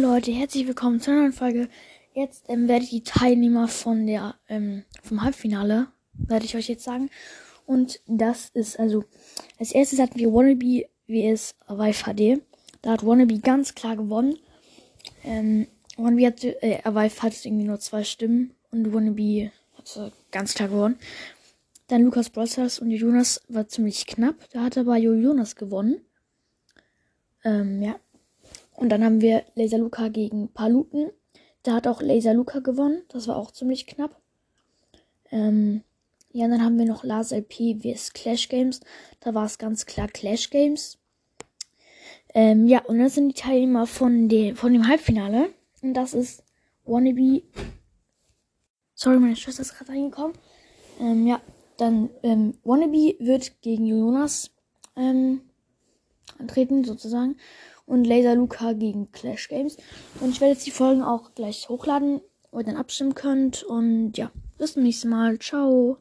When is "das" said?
8.06-8.50, 33.08-33.26, 42.98-43.14, 45.94-46.12